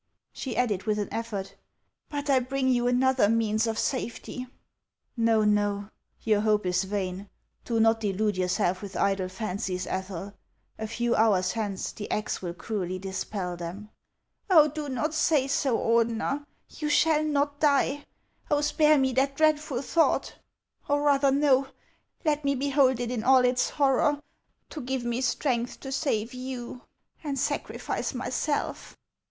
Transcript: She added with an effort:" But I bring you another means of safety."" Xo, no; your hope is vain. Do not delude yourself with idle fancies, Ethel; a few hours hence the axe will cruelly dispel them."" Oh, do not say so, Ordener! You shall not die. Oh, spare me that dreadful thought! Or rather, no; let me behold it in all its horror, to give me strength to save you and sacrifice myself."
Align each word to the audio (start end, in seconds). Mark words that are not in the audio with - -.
She 0.33 0.57
added 0.57 0.85
with 0.85 0.97
an 0.97 1.09
effort:" 1.13 1.53
But 2.09 2.27
I 2.27 2.39
bring 2.39 2.69
you 2.69 2.87
another 2.87 3.29
means 3.29 3.67
of 3.67 3.77
safety."" 3.77 4.47
Xo, 5.19 5.47
no; 5.47 5.91
your 6.23 6.41
hope 6.41 6.65
is 6.65 6.85
vain. 6.85 7.29
Do 7.65 7.79
not 7.79 7.99
delude 7.99 8.35
yourself 8.35 8.81
with 8.81 8.95
idle 8.97 9.29
fancies, 9.29 9.85
Ethel; 9.85 10.33
a 10.79 10.87
few 10.87 11.13
hours 11.13 11.51
hence 11.51 11.91
the 11.91 12.09
axe 12.09 12.41
will 12.41 12.55
cruelly 12.55 12.97
dispel 12.97 13.55
them."" 13.55 13.91
Oh, 14.49 14.69
do 14.69 14.89
not 14.89 15.13
say 15.13 15.47
so, 15.47 15.77
Ordener! 15.77 16.47
You 16.67 16.89
shall 16.89 17.23
not 17.23 17.59
die. 17.59 18.03
Oh, 18.49 18.61
spare 18.61 18.97
me 18.97 19.13
that 19.13 19.35
dreadful 19.35 19.83
thought! 19.83 20.33
Or 20.89 21.03
rather, 21.03 21.29
no; 21.29 21.67
let 22.25 22.43
me 22.43 22.55
behold 22.55 22.99
it 22.99 23.11
in 23.11 23.23
all 23.23 23.45
its 23.45 23.69
horror, 23.69 24.19
to 24.71 24.81
give 24.81 25.05
me 25.05 25.21
strength 25.21 25.79
to 25.81 25.91
save 25.91 26.33
you 26.33 26.81
and 27.23 27.37
sacrifice 27.37 28.15
myself." 28.15 28.97